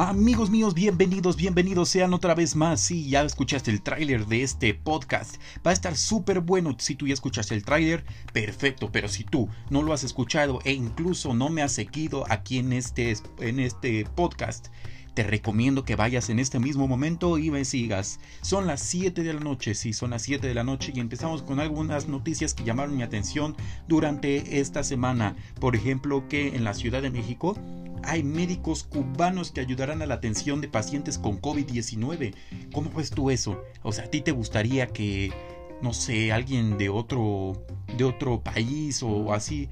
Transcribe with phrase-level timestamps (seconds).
[0.00, 2.80] Amigos míos, bienvenidos, bienvenidos sean otra vez más.
[2.80, 6.76] Si ya escuchaste el tráiler de este podcast, va a estar súper bueno.
[6.78, 8.92] Si tú ya escuchaste el tráiler, perfecto.
[8.92, 12.74] Pero si tú no lo has escuchado e incluso no me has seguido aquí en
[12.74, 14.68] este, en este podcast,
[15.14, 18.20] te recomiendo que vayas en este mismo momento y me sigas.
[18.40, 21.42] Son las 7 de la noche, sí, son las 7 de la noche y empezamos
[21.42, 23.56] con algunas noticias que llamaron mi atención
[23.88, 25.34] durante esta semana.
[25.58, 27.56] Por ejemplo, que en la Ciudad de México
[28.04, 32.34] hay médicos cubanos que ayudarán a la atención de pacientes con COVID-19.
[32.72, 33.62] ¿Cómo ves tú eso?
[33.82, 35.32] O sea, ¿a ti te gustaría que,
[35.82, 37.64] no sé, alguien de otro,
[37.96, 39.68] de otro país o así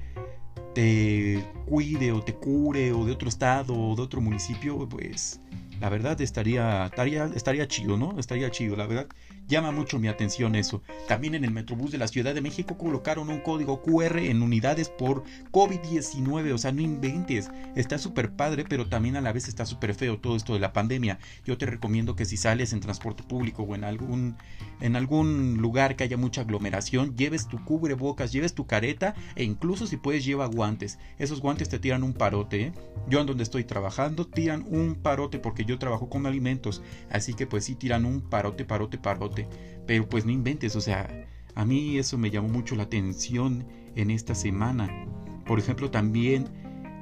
[0.73, 4.87] te cuide o te cure o de otro estado o de otro municipio?
[4.87, 5.39] Pues
[5.79, 8.19] la verdad estaría, estaría, estaría chido, ¿no?
[8.19, 9.07] Estaría chido, la verdad.
[9.47, 10.83] Llama mucho mi atención eso.
[11.07, 14.89] También en el Metrobús de la Ciudad de México colocaron un código QR en unidades
[14.89, 15.23] por
[15.53, 16.51] COVID-19.
[16.51, 17.49] O sea, no inventes.
[17.73, 20.73] Está súper padre, pero también a la vez está súper feo todo esto de la
[20.73, 21.19] pandemia.
[21.45, 24.35] Yo te recomiendo que si sales en transporte público o en algún,
[24.81, 29.87] en algún lugar que haya mucha aglomeración, lleves tu cubrebocas, lleves tu careta e incluso
[29.87, 30.99] si puedes lleva guantes.
[31.19, 32.63] Esos guantes te tiran un parote.
[32.63, 32.73] ¿eh?
[33.07, 36.81] Yo en donde estoy trabajando tiran un parote porque yo trabajo con alimentos.
[37.09, 39.36] Así que pues sí tiran un parote, parote, parote
[39.85, 44.11] pero pues no inventes, o sea, a mí eso me llamó mucho la atención en
[44.11, 45.05] esta semana.
[45.45, 46.47] Por ejemplo, también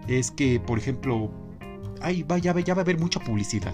[0.08, 1.32] es que, por ejemplo,
[2.02, 3.74] ay, vaya, ya va a haber mucha publicidad.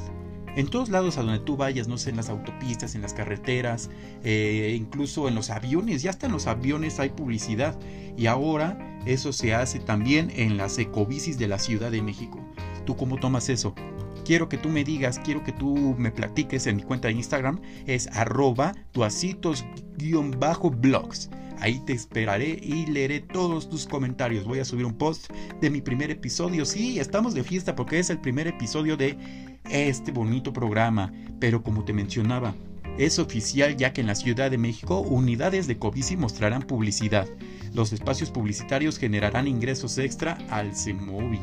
[0.55, 3.89] En todos lados a donde tú vayas, no sé, en las autopistas, en las carreteras,
[4.23, 7.79] eh, incluso en los aviones, ya hasta en los aviones hay publicidad.
[8.17, 12.39] Y ahora eso se hace también en las ecobicis de la Ciudad de México.
[12.85, 13.73] ¿Tú cómo tomas eso?
[14.23, 17.59] Quiero que tú me digas, quiero que tú me platiques en mi cuenta de Instagram,
[17.85, 21.29] es arroba tuasitos-blogs.
[21.59, 24.45] Ahí te esperaré y leeré todos tus comentarios.
[24.45, 26.65] Voy a subir un post de mi primer episodio.
[26.65, 29.15] Sí, estamos de fiesta porque es el primer episodio de
[29.69, 31.13] este bonito programa.
[31.39, 32.55] Pero como te mencionaba,
[32.97, 37.27] es oficial ya que en la Ciudad de México unidades de Covici mostrarán publicidad.
[37.73, 41.39] Los espacios publicitarios generarán ingresos extra al CEMOVI.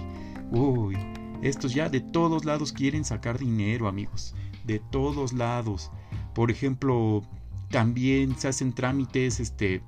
[0.51, 0.97] Uy,
[1.43, 4.35] estos ya de todos lados quieren sacar dinero, amigos.
[4.65, 5.91] De todos lados.
[6.35, 7.23] Por ejemplo,
[7.71, 9.83] también se hacen trámites este,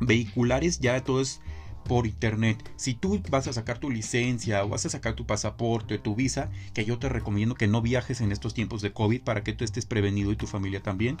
[0.00, 1.40] vehiculares, ya todo es
[1.86, 2.68] por internet.
[2.76, 6.50] Si tú vas a sacar tu licencia o vas a sacar tu pasaporte, tu visa,
[6.74, 9.64] que yo te recomiendo que no viajes en estos tiempos de COVID para que tú
[9.64, 11.18] estés prevenido y tu familia también,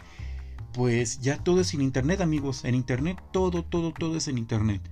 [0.72, 2.64] pues ya todo es en internet, amigos.
[2.64, 4.82] En internet, todo, todo, todo es en internet.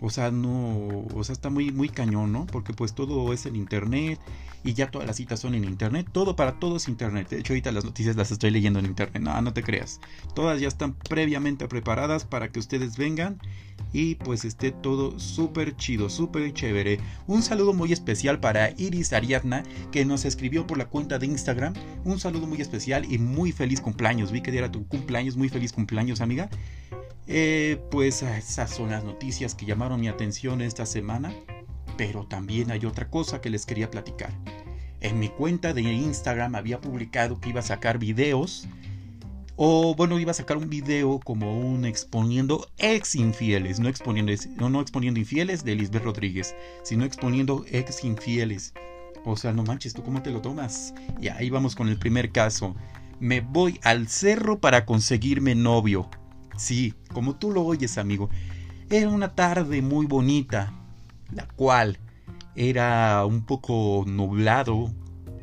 [0.00, 2.46] O sea, no, o sea, está muy, muy cañón, ¿no?
[2.46, 4.18] Porque pues todo es en internet
[4.64, 6.08] y ya todas las citas son en internet.
[6.10, 7.28] Todo para todo es internet.
[7.28, 9.22] De hecho, ahorita las noticias las estoy leyendo en internet.
[9.22, 10.00] No, no te creas.
[10.34, 13.38] Todas ya están previamente preparadas para que ustedes vengan
[13.92, 17.00] y pues esté todo súper chido, súper chévere.
[17.26, 21.74] Un saludo muy especial para Iris Ariadna que nos escribió por la cuenta de Instagram.
[22.04, 24.32] Un saludo muy especial y muy feliz cumpleaños.
[24.32, 26.48] Vi que era tu cumpleaños, muy feliz cumpleaños, amiga.
[27.32, 31.32] Eh, pues esas son las noticias que llamaron mi atención esta semana,
[31.96, 34.32] pero también hay otra cosa que les quería platicar.
[35.00, 38.66] En mi cuenta de Instagram había publicado que iba a sacar videos,
[39.54, 44.68] o bueno, iba a sacar un video como un exponiendo ex infieles, no exponiendo, no,
[44.68, 48.74] no exponiendo infieles de Lisbeth Rodríguez, sino exponiendo ex infieles.
[49.24, 50.94] O sea, no manches, ¿tú cómo te lo tomas?
[51.20, 52.74] Y ahí vamos con el primer caso.
[53.20, 56.10] Me voy al cerro para conseguirme novio.
[56.60, 58.28] Sí, como tú lo oyes, amigo.
[58.90, 60.74] Era una tarde muy bonita,
[61.32, 61.98] la cual
[62.54, 64.92] era un poco nublado,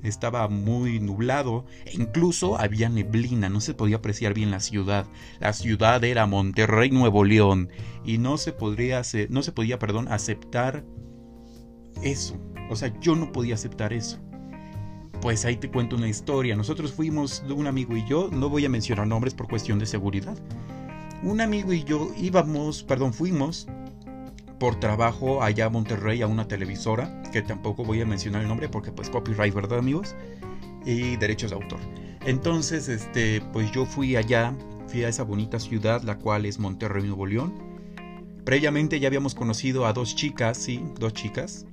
[0.04, 5.08] estaba muy nublado e incluso había neblina, no se podía apreciar bien la ciudad.
[5.40, 7.70] La ciudad era Monterrey, Nuevo León
[8.06, 10.86] y no se podría no se podía, perdón, aceptar
[12.04, 12.38] eso.
[12.70, 14.20] O sea, yo no podía aceptar eso.
[15.20, 16.56] Pues ahí te cuento una historia.
[16.56, 20.38] Nosotros fuimos, un amigo y yo, no voy a mencionar nombres por cuestión de seguridad
[21.24, 23.68] un amigo y yo íbamos, perdón, fuimos
[24.60, 28.70] por trabajo allá a Monterrey a una televisora, que tampoco voy a mencionar el nombre
[28.70, 30.16] porque pues copyright, ¿verdad amigos?
[30.86, 31.80] Y derechos de autor.
[32.26, 34.54] Entonces, este, pues yo fui allá,
[34.88, 37.54] fui a esa bonita ciudad, la cual es Monterrey, Nuevo León.
[38.44, 41.66] Previamente ya habíamos conocido a dos chicas, sí, dos chicas.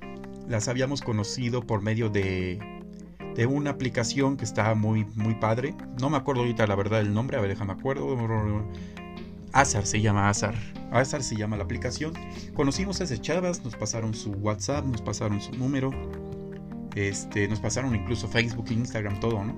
[0.47, 2.59] Las habíamos conocido por medio de,
[3.35, 5.75] de una aplicación que estaba muy, muy padre.
[5.99, 8.15] No me acuerdo ahorita la verdad el nombre, a ver, déjame acuerdo.
[9.55, 10.53] Azar se llama Azar.
[10.91, 12.11] Azar se llama la aplicación.
[12.53, 15.91] Conocimos a esas chavas, nos pasaron su WhatsApp, nos pasaron su número.
[16.93, 19.55] Este, nos pasaron incluso Facebook, Instagram, todo, ¿no?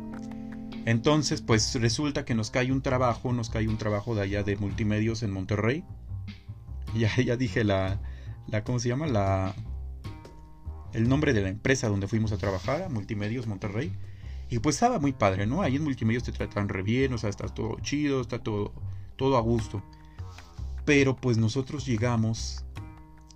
[0.86, 4.56] Entonces, pues resulta que nos cae un trabajo, nos cae un trabajo de allá de
[4.56, 5.84] multimedios en Monterrey.
[6.96, 8.00] Ya, ya dije la,
[8.48, 9.08] la, ¿cómo se llama?
[9.08, 9.54] La,
[10.94, 13.92] el nombre de la empresa donde fuimos a trabajar, Multimedios Monterrey.
[14.50, 15.62] Y pues estaba muy padre, ¿no?
[15.62, 18.74] Ahí en Multimedios te tratan re bien, o sea, está todo chido, está todo,
[19.18, 19.82] todo a gusto.
[20.86, 22.64] Pero pues nosotros llegamos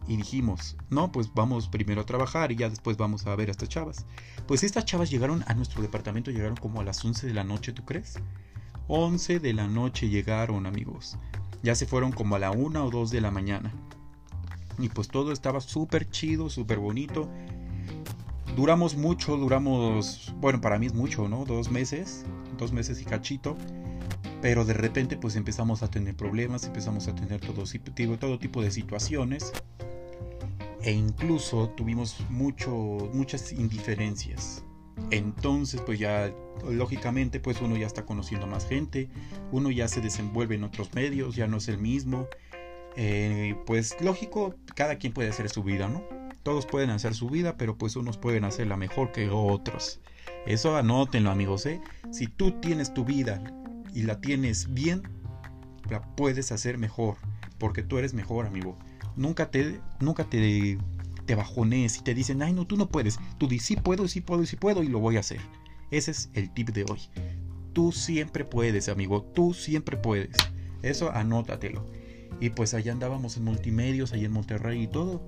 [0.08, 3.52] y dijimos, no, pues vamos primero a trabajar y ya después vamos a ver a
[3.52, 4.06] estas chavas.
[4.48, 7.74] Pues estas chavas llegaron a nuestro departamento, llegaron como a las 11 de la noche,
[7.74, 8.20] ¿tú crees?
[8.88, 11.18] 11 de la noche llegaron, amigos.
[11.64, 13.72] Ya se fueron como a la 1 o 2 de la mañana.
[14.80, 17.30] Y pues todo estaba súper chido, súper bonito.
[18.56, 21.46] Duramos mucho, duramos, bueno, para mí es mucho, ¿no?
[21.46, 22.26] Dos meses,
[22.58, 23.56] dos meses y cachito.
[24.42, 27.64] Pero de repente pues empezamos a tener problemas, empezamos a tener todo,
[28.18, 29.52] todo tipo de situaciones.
[30.82, 32.72] E incluso tuvimos mucho,
[33.14, 34.64] muchas indiferencias.
[35.12, 36.34] Entonces pues ya
[36.68, 39.10] lógicamente pues uno ya está conociendo más gente,
[39.52, 42.28] uno ya se desenvuelve en otros medios, ya no es el mismo.
[42.98, 46.04] Eh, pues lógico, cada quien puede hacer su vida, ¿no?
[46.44, 50.02] Todos pueden hacer su vida, pero pues unos pueden hacerla mejor que otros.
[50.48, 51.80] Eso anótenlo amigos, ¿eh?
[52.12, 53.44] Si tú tienes tu vida
[53.94, 55.04] y la tienes bien,
[55.90, 57.18] la puedes hacer mejor,
[57.58, 58.78] porque tú eres mejor, amigo.
[59.16, 60.78] Nunca te, nunca te,
[61.26, 63.20] te bajones y te dicen, ay no, tú no puedes.
[63.38, 65.40] Tú dices, sí puedo, sí puedo, sí puedo y lo voy a hacer.
[65.92, 67.00] Ese es el tip de hoy.
[67.74, 70.36] Tú siempre puedes, amigo, tú siempre puedes.
[70.82, 71.86] Eso anótatelo.
[72.40, 75.22] Y pues allá andábamos en multimedios, allá en Monterrey y todo.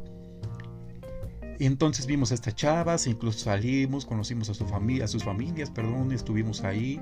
[1.59, 5.69] Y entonces vimos a estas chavas, incluso salimos, conocimos a su familia, a sus familias,
[5.69, 6.99] perdón, estuvimos ahí.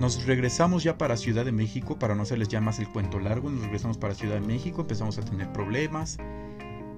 [0.00, 3.50] Nos regresamos ya para Ciudad de México, para no hacerles ya más el cuento largo,
[3.50, 6.16] nos regresamos para Ciudad de México, empezamos a tener problemas.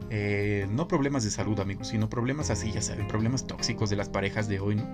[0.08, 4.08] Eh, no problemas de salud, amigos, sino problemas así, ya saben, problemas tóxicos de las
[4.08, 4.86] parejas de hoy, ¿no?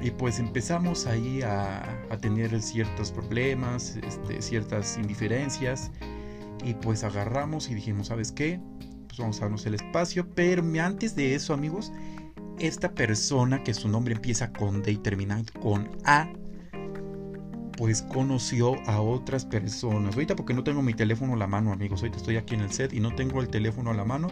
[0.00, 1.82] Y pues empezamos ahí a,
[2.20, 5.90] tener ciertos problemas, este, ciertas indiferencias.
[6.64, 8.60] Y pues agarramos y dijimos, ¿sabes qué?
[9.08, 10.28] Pues vamos a darnos el espacio.
[10.30, 11.92] Pero antes de eso, amigos,
[12.60, 16.30] esta persona que su nombre empieza con D y termina con A,
[17.80, 20.12] pues conoció a otras personas.
[20.12, 22.02] Ahorita porque no tengo mi teléfono a la mano, amigos.
[22.02, 24.28] Ahorita estoy aquí en el set y no tengo el teléfono a la mano.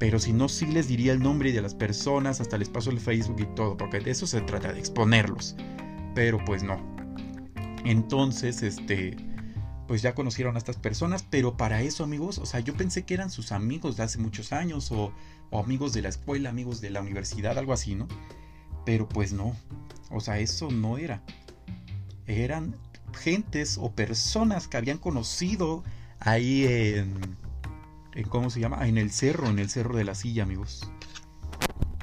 [0.00, 2.98] Pero si no, sí les diría el nombre de las personas, hasta les paso el
[2.98, 5.54] Facebook y todo, porque de eso se trata, de exponerlos.
[6.16, 6.80] Pero pues no.
[7.84, 9.18] Entonces, este,
[9.86, 13.14] pues ya conocieron a estas personas, pero para eso, amigos, o sea, yo pensé que
[13.14, 15.12] eran sus amigos de hace muchos años, o,
[15.50, 18.08] o amigos de la escuela, amigos de la universidad, algo así, ¿no?
[18.84, 19.54] Pero pues no.
[20.10, 21.22] O sea, eso no era
[22.26, 22.76] eran
[23.12, 25.84] gentes o personas que habían conocido
[26.20, 27.36] ahí en,
[28.14, 28.86] en, ¿cómo se llama?
[28.88, 30.90] En el cerro, en el cerro de la silla, amigos.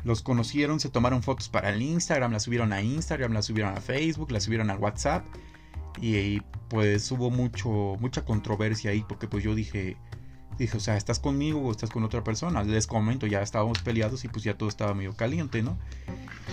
[0.03, 3.81] Los conocieron, se tomaron fotos para el Instagram, las subieron a Instagram, las subieron a
[3.81, 5.25] Facebook, las subieron a WhatsApp.
[6.01, 6.41] Y,
[6.71, 9.97] pues hubo mucho, mucha controversia ahí porque pues yo dije,
[10.57, 12.63] dije, o sea, ¿estás conmigo o estás con otra persona?
[12.63, 15.77] Les comento, ya estábamos peleados y pues ya todo estaba medio caliente, ¿no?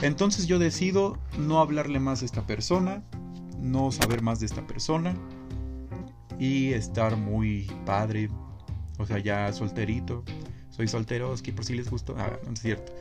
[0.03, 3.05] Entonces yo decido no hablarle más a esta persona,
[3.61, 5.15] no saber más de esta persona
[6.39, 8.31] y estar muy padre,
[8.99, 10.25] o sea, ya solterito.
[10.71, 12.15] Soy soltero, es que por si les gustó.
[12.17, 12.93] Ah, no es cierto.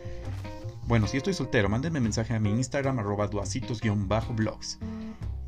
[0.87, 4.79] Bueno, si estoy soltero, mándenme mensaje a mi Instagram, arroba duacitos-blogs.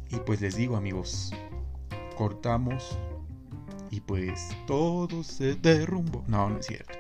[0.10, 1.34] Y pues les digo, amigos,
[2.18, 2.98] cortamos
[3.90, 6.24] y pues todo se derrumbó.
[6.28, 6.94] No, no es cierto.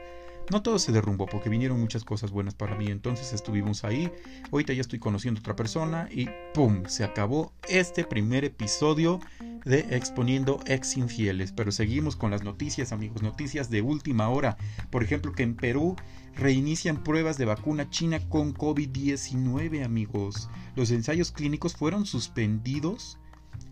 [0.51, 2.87] No todo se derrumbó porque vinieron muchas cosas buenas para mí.
[2.87, 4.11] Entonces estuvimos ahí.
[4.51, 6.85] Ahorita ya estoy conociendo a otra persona y ¡pum!
[6.87, 9.19] Se acabó este primer episodio
[9.63, 11.51] de Exponiendo Ex Infieles.
[11.51, 13.21] Pero seguimos con las noticias, amigos.
[13.21, 14.57] Noticias de última hora.
[14.89, 15.95] Por ejemplo, que en Perú
[16.35, 20.49] reinician pruebas de vacuna china con COVID-19, amigos.
[20.75, 23.19] Los ensayos clínicos fueron suspendidos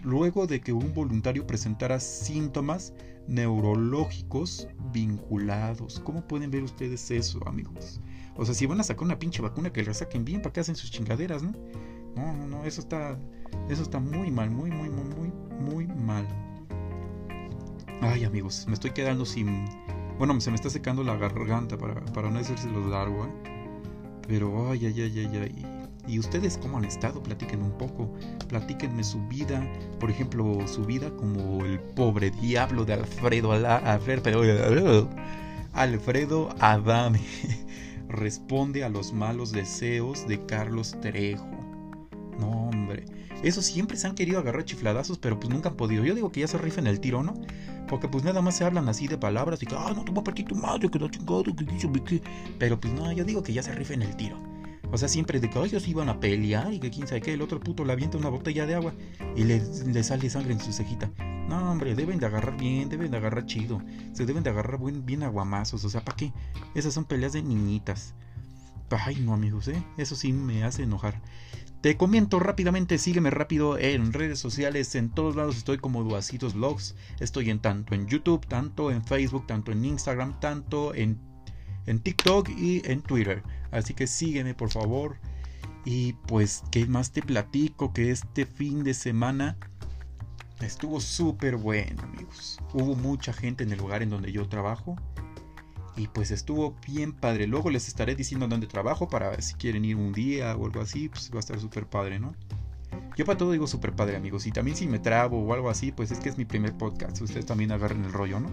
[0.03, 2.93] luego de que un voluntario presentara síntomas
[3.27, 5.99] neurológicos vinculados.
[5.99, 7.99] ¿Cómo pueden ver ustedes eso, amigos?
[8.35, 10.59] O sea, si van a sacar una pinche vacuna, que la saquen bien para que
[10.59, 11.53] hacen sus chingaderas, ¿no?
[12.15, 13.17] No, no, no, eso está,
[13.69, 16.27] eso está muy mal, muy, muy, muy, muy, muy mal.
[18.01, 19.65] Ay, amigos, me estoy quedando sin...
[20.17, 23.29] Bueno, se me está secando la garganta para, para no lo largo, ¿eh?
[24.27, 25.76] Pero, ay, ay, ay, ay, ay.
[26.07, 27.21] ¿Y ustedes cómo han estado?
[27.21, 28.09] Platíquenme un poco.
[28.47, 29.61] Platíquenme su vida.
[29.99, 35.09] Por ejemplo, su vida como el pobre diablo de Alfredo Alfredo,
[35.73, 37.19] Alfredo Adame.
[38.09, 41.45] Responde a los malos deseos de Carlos Trejo.
[42.39, 43.05] No, hombre.
[43.43, 46.05] Eso siempre se han querido agarrar chifladazos, pero pues nunca han podido.
[46.05, 47.33] Yo digo que ya se rifen el tiro, ¿no?
[47.87, 50.21] Porque pues nada más se hablan así de palabras y que, ah, no te voy
[50.21, 52.21] a partir tu madre, que no chingado, que dice, que.
[52.57, 54.37] Pero pues no, yo digo que ya se rifen el tiro.
[54.91, 57.41] O sea, siempre de que ellos iban a pelear y que quién sabe qué, el
[57.41, 58.93] otro puto le avienta una botella de agua
[59.35, 59.61] y le,
[60.03, 61.11] sale sangre en su cejita.
[61.49, 63.81] No, hombre, deben de agarrar bien, deben de agarrar chido.
[64.13, 65.83] Se deben de agarrar bien, bien aguamazos.
[65.83, 66.33] O sea, ¿para qué?
[66.75, 68.13] Esas son peleas de niñitas.
[68.89, 69.83] Ay, no, amigos, ¿eh?
[69.97, 71.21] Eso sí me hace enojar.
[71.81, 76.95] Te comento rápidamente, sígueme rápido en redes sociales, en todos lados estoy como Duacitos Vlogs.
[77.19, 81.19] Estoy en tanto en YouTube, tanto en Facebook, tanto en Instagram, tanto en,
[81.87, 83.41] en TikTok y en Twitter.
[83.71, 85.17] Así que sígueme por favor.
[85.85, 87.93] Y pues, ¿qué más te platico?
[87.93, 89.57] Que este fin de semana
[90.61, 92.59] estuvo súper bueno, amigos.
[92.73, 94.95] Hubo mucha gente en el lugar en donde yo trabajo.
[95.95, 97.47] Y pues estuvo bien padre.
[97.47, 101.09] Luego les estaré diciendo dónde trabajo para si quieren ir un día o algo así,
[101.09, 102.35] pues va a estar súper padre, ¿no?
[103.15, 104.45] Yo para todo digo súper padre, amigos.
[104.45, 107.19] Y también si me trabo o algo así, pues es que es mi primer podcast.
[107.21, 108.49] Ustedes también agarren el rollo, ¿no?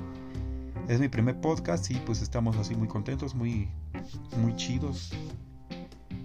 [0.86, 3.68] Es mi primer podcast y pues estamos así muy contentos, muy,
[4.36, 5.12] muy chidos.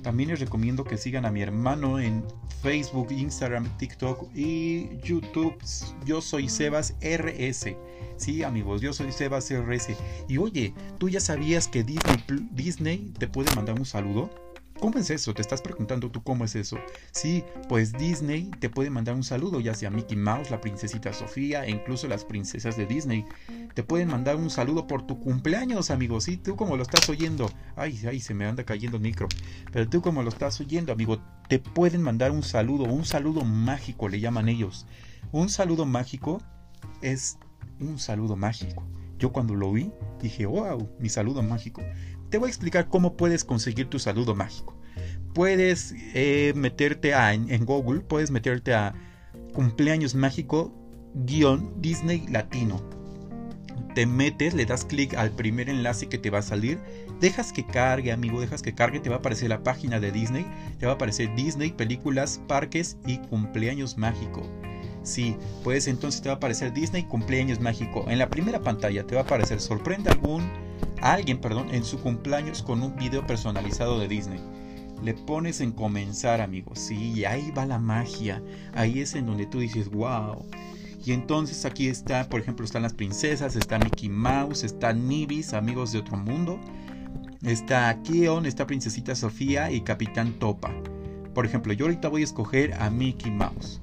[0.04, 2.26] También les recomiendo que sigan a mi hermano en
[2.62, 5.56] Facebook, Instagram, TikTok y YouTube.
[6.06, 7.76] Yo soy Sebas RS.
[8.18, 9.96] Sí, amigos, yo soy Sebas RS.
[10.28, 14.30] Y oye, ¿tú ya sabías que Disney, Disney te puede mandar un saludo?
[14.80, 15.34] ¿Cómo es eso?
[15.34, 16.78] Te estás preguntando tú cómo es eso.
[17.12, 21.66] Sí, pues Disney te puede mandar un saludo, ya sea Mickey Mouse, la princesita Sofía
[21.66, 23.26] e incluso las princesas de Disney.
[23.74, 26.24] Te pueden mandar un saludo por tu cumpleaños, amigos.
[26.24, 27.52] Sí, tú como lo estás oyendo.
[27.76, 29.28] Ay, ay, se me anda cayendo el micro.
[29.72, 34.08] Pero tú como lo estás oyendo, amigo, te pueden mandar un saludo, un saludo mágico,
[34.08, 34.86] le llaman ellos.
[35.34, 36.42] Un saludo mágico
[37.02, 37.38] es
[37.82, 38.88] un saludo mágico.
[39.18, 41.82] Yo cuando lo vi dije, wow, mi saludo mágico.
[42.30, 44.76] Te voy a explicar cómo puedes conseguir tu saludo mágico.
[45.34, 48.94] Puedes eh, meterte a, en, Google, puedes meterte a
[49.54, 50.74] cumpleaños mágico
[51.14, 52.82] guion Disney Latino.
[53.96, 56.80] Te metes, le das clic al primer enlace que te va a salir,
[57.20, 60.46] dejas que cargue, amigo, dejas que cargue, te va a aparecer la página de Disney,
[60.78, 64.44] te va a aparecer Disney, películas, parques y cumpleaños mágico.
[65.02, 68.06] Sí, pues entonces te va a aparecer Disney cumpleaños mágico.
[68.08, 70.69] En la primera pantalla te va a aparecer sorprende algún
[71.02, 74.40] alguien, perdón, en su cumpleaños con un video personalizado de Disney.
[75.04, 76.80] Le pones en comenzar, amigos.
[76.80, 78.42] Sí, y ahí va la magia.
[78.74, 80.46] Ahí es en donde tú dices, wow.
[81.06, 85.94] Y entonces aquí está, por ejemplo, están las princesas, está Mickey Mouse, está Nibis, amigos
[85.94, 86.60] de otro mundo.
[87.44, 90.72] Está Keon, está Princesita Sofía y Capitán Topa.
[91.34, 93.80] Por ejemplo, yo ahorita voy a escoger a Mickey Mouse.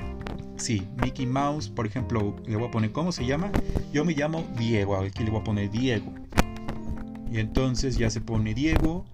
[0.57, 3.51] Sí, Mickey Mouse, por ejemplo, le voy a poner, ¿cómo se llama?
[3.93, 6.13] Yo me llamo Diego, aquí le voy a poner Diego.
[7.37, 9.05] Entonces ya se pone Diego.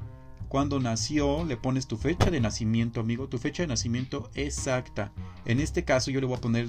[0.49, 5.13] Cuando nació, le pones tu fecha de nacimiento, amigo, tu fecha de nacimiento exacta.
[5.45, 6.69] En este caso yo le voy a poner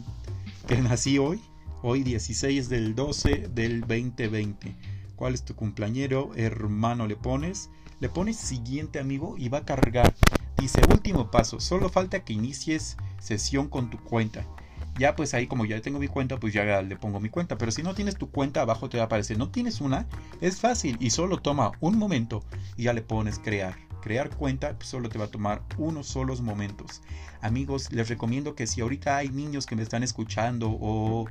[0.68, 1.40] que nací hoy,
[1.84, 4.76] hoy 16 del 12 del 2020.
[5.16, 6.32] ¿Cuál es tu cumpleañero?
[6.36, 7.70] Hermano, le pones.
[8.00, 10.16] Le pones siguiente, amigo, y va a cargar.
[10.58, 14.48] Dice último paso, solo falta que inicies sesión con tu cuenta
[14.98, 17.58] ya pues ahí como ya tengo mi cuenta, pues ya le pongo mi cuenta.
[17.58, 20.06] Pero si no tienes tu cuenta, abajo te va a aparecer, no tienes una,
[20.42, 22.44] es fácil y solo toma un momento
[22.78, 23.76] y ya le pones crear.
[24.02, 27.02] Crear cuenta pues solo te va a tomar unos solos momentos.
[27.42, 31.26] Amigos, les recomiendo que si ahorita hay niños que me están escuchando o,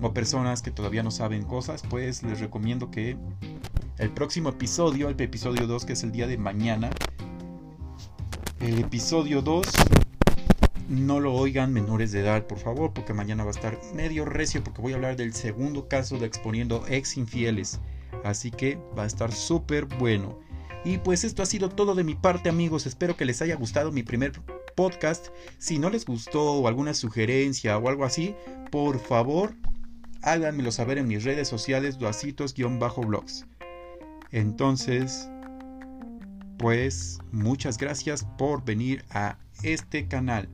[0.00, 3.16] o personas que todavía no saben cosas, pues les recomiendo que
[3.98, 6.90] el próximo episodio, el episodio 2, que es el día de mañana,
[8.60, 9.66] el episodio 2
[10.88, 14.62] no lo oigan menores de edad, por favor, porque mañana va a estar medio recio
[14.62, 17.80] porque voy a hablar del segundo caso de exponiendo ex infieles.
[18.24, 20.38] Así que va a estar súper bueno.
[20.84, 23.92] Y pues esto ha sido todo de mi parte amigos, espero que les haya gustado
[23.92, 24.32] mi primer
[24.74, 25.28] podcast.
[25.58, 28.34] Si no les gustó o alguna sugerencia o algo así,
[28.70, 29.54] por favor
[30.22, 33.46] háganmelo saber en mis redes sociales duacitos-blogs.
[34.30, 35.28] Entonces,
[36.58, 40.48] pues muchas gracias por venir a este canal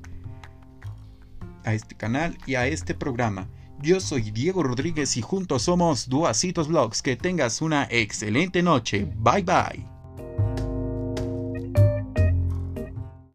[1.65, 3.49] a este canal y a este programa.
[3.81, 7.01] Yo soy Diego Rodríguez y juntos somos Duacitos Vlogs.
[7.03, 9.07] Que tengas una excelente noche.
[9.17, 9.98] Bye bye.